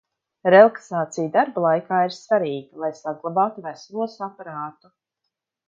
[0.53, 4.95] Relaksācija darba laikā ir svarīga, lai saglabātu veselo saprātu.